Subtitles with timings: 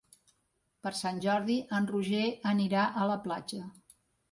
[0.87, 2.23] Per Sant Jordi en Roger
[2.55, 3.63] anirà a la platja.